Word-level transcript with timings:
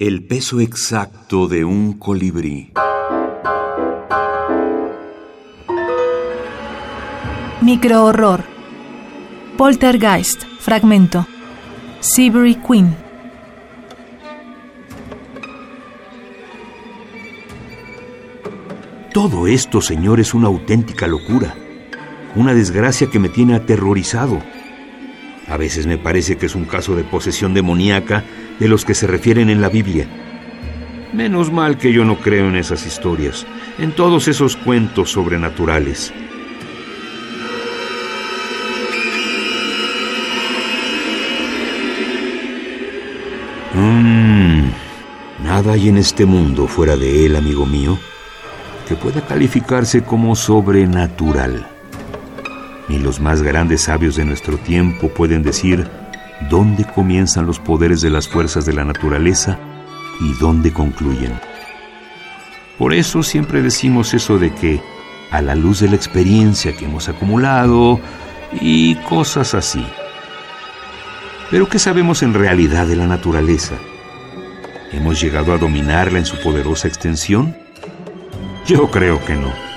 El 0.00 0.24
peso 0.24 0.60
exacto 0.60 1.46
de 1.46 1.62
un 1.62 1.92
colibrí. 1.98 2.72
Microhorror. 7.60 8.42
Poltergeist. 9.58 10.44
Fragmento. 10.58 11.26
Seabury 12.00 12.54
Queen. 12.54 12.96
Todo 19.12 19.46
esto, 19.46 19.82
señor, 19.82 20.18
es 20.18 20.32
una 20.32 20.46
auténtica 20.46 21.06
locura. 21.06 21.54
Una 22.36 22.54
desgracia 22.54 23.10
que 23.10 23.18
me 23.18 23.28
tiene 23.28 23.54
aterrorizado. 23.54 24.38
A 25.50 25.56
veces 25.56 25.88
me 25.88 25.98
parece 25.98 26.36
que 26.36 26.46
es 26.46 26.54
un 26.54 26.64
caso 26.64 26.94
de 26.94 27.02
posesión 27.02 27.54
demoníaca 27.54 28.22
de 28.60 28.68
los 28.68 28.84
que 28.84 28.94
se 28.94 29.08
refieren 29.08 29.50
en 29.50 29.60
la 29.60 29.68
Biblia. 29.68 30.06
Menos 31.12 31.50
mal 31.50 31.76
que 31.76 31.92
yo 31.92 32.04
no 32.04 32.20
creo 32.20 32.48
en 32.48 32.54
esas 32.54 32.86
historias, 32.86 33.44
en 33.80 33.90
todos 33.90 34.28
esos 34.28 34.56
cuentos 34.56 35.10
sobrenaturales. 35.10 36.12
Mmm, 43.74 44.70
nada 45.42 45.72
hay 45.72 45.88
en 45.88 45.96
este 45.96 46.26
mundo 46.26 46.68
fuera 46.68 46.96
de 46.96 47.26
él, 47.26 47.34
amigo 47.34 47.66
mío, 47.66 47.98
que 48.86 48.94
pueda 48.94 49.20
calificarse 49.26 50.04
como 50.04 50.36
sobrenatural. 50.36 51.79
Ni 52.90 52.98
los 52.98 53.20
más 53.20 53.40
grandes 53.42 53.82
sabios 53.82 54.16
de 54.16 54.24
nuestro 54.24 54.58
tiempo 54.58 55.10
pueden 55.10 55.44
decir 55.44 55.86
dónde 56.50 56.84
comienzan 56.84 57.46
los 57.46 57.60
poderes 57.60 58.00
de 58.00 58.10
las 58.10 58.26
fuerzas 58.26 58.66
de 58.66 58.72
la 58.72 58.84
naturaleza 58.84 59.60
y 60.18 60.34
dónde 60.40 60.72
concluyen. 60.72 61.38
Por 62.78 62.92
eso 62.92 63.22
siempre 63.22 63.62
decimos 63.62 64.12
eso 64.12 64.38
de 64.38 64.52
que, 64.52 64.82
a 65.30 65.40
la 65.40 65.54
luz 65.54 65.78
de 65.78 65.88
la 65.88 65.94
experiencia 65.94 66.76
que 66.76 66.86
hemos 66.86 67.08
acumulado 67.08 68.00
y 68.60 68.96
cosas 68.96 69.54
así. 69.54 69.86
Pero 71.48 71.68
¿qué 71.68 71.78
sabemos 71.78 72.24
en 72.24 72.34
realidad 72.34 72.88
de 72.88 72.96
la 72.96 73.06
naturaleza? 73.06 73.76
¿Hemos 74.90 75.20
llegado 75.20 75.52
a 75.52 75.58
dominarla 75.58 76.18
en 76.18 76.26
su 76.26 76.40
poderosa 76.42 76.88
extensión? 76.88 77.56
Yo 78.66 78.90
creo 78.90 79.24
que 79.24 79.36
no. 79.36 79.69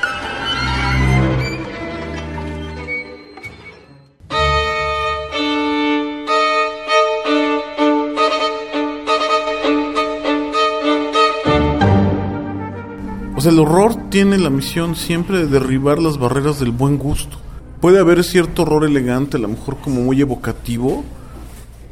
Sea, 13.44 13.52
el 13.52 13.60
horror 13.60 14.10
tiene 14.10 14.38
la 14.38 14.50
misión 14.50 14.96
siempre 14.96 15.38
de 15.40 15.48
derribar 15.48 16.00
las 16.00 16.18
barreras 16.18 16.60
del 16.60 16.72
buen 16.72 16.98
gusto. 16.98 17.38
Puede 17.82 18.00
haber 18.00 18.24
cierto 18.24 18.64
horror 18.64 18.86
elegante, 18.86 19.38
a 19.38 19.40
lo 19.40 19.50
mejor 19.50 19.78
como 19.78 20.02
muy 20.02 20.20
evocativo. 20.22 21.04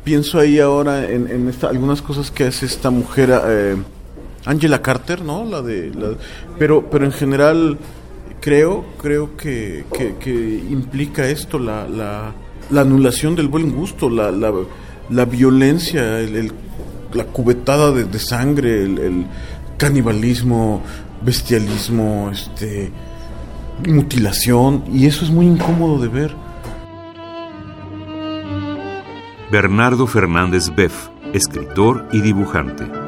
Pienso 0.03 0.39
ahí 0.39 0.59
ahora 0.59 1.08
en, 1.09 1.27
esta- 1.47 1.69
algunas 1.69 2.02
cosas 2.02 2.31
que 2.31 2.45
hace 2.45 2.66
esta 2.66 2.89
mujer, 2.89 3.30
eh, 3.47 3.75
Angela 4.45 4.81
Carter, 4.81 5.21
¿no? 5.23 5.45
La 5.45 5.61
de, 5.61 5.91
pero, 6.58 6.89
pero 6.89 7.05
en 7.05 7.11
general 7.11 7.77
creo, 8.39 8.83
creo 8.99 9.38
que, 9.38 9.86
que- 9.91 10.13
implica 10.71 11.27
esto, 11.27 11.59
la, 11.59 11.88
la, 11.88 12.33
la 12.71 12.81
anulación 12.81 13.36
del 13.36 13.47
buen 13.49 13.71
gusto, 13.71 14.09
la, 14.09 14.31
la, 14.31 14.52
violencia, 15.25 16.19
el- 16.19 16.52
la 17.13 17.25
cubetada 17.25 17.91
de, 17.91 18.05
sangre, 18.17 18.83
el 18.86 19.25
canibalismo, 19.81 20.83
bestialismo, 21.23 22.29
este, 22.31 22.91
mutilación, 23.87 24.83
y 24.93 25.07
eso 25.07 25.25
es 25.25 25.31
muy 25.31 25.47
incómodo 25.47 25.99
de 25.99 26.07
ver. 26.07 26.36
Bernardo 29.52 30.05
Fernández 30.05 30.70
Beff, 30.75 31.09
escritor 31.33 32.08
y 32.11 32.21
dibujante. 32.21 33.01